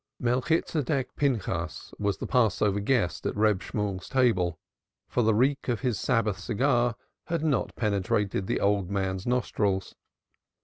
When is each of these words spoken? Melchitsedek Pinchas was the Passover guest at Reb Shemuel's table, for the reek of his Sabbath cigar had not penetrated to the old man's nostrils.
Melchitsedek 0.19 1.15
Pinchas 1.15 1.93
was 1.99 2.17
the 2.17 2.25
Passover 2.25 2.79
guest 2.79 3.23
at 3.27 3.37
Reb 3.37 3.61
Shemuel's 3.61 4.09
table, 4.09 4.57
for 5.07 5.21
the 5.21 5.35
reek 5.35 5.67
of 5.67 5.81
his 5.81 5.99
Sabbath 5.99 6.39
cigar 6.39 6.95
had 7.27 7.43
not 7.43 7.75
penetrated 7.75 8.31
to 8.31 8.41
the 8.47 8.59
old 8.61 8.89
man's 8.89 9.27
nostrils. 9.27 9.93